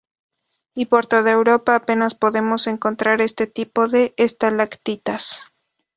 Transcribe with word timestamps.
Y 0.73 0.85
por 0.87 1.05
toda 1.05 1.29
Europa 1.29 1.75
apenas 1.75 2.15
podemos 2.15 2.65
encontrar 2.65 3.21
este 3.21 3.45
tipo 3.45 3.87
de 3.87 4.15
estalactitas. 4.17 5.43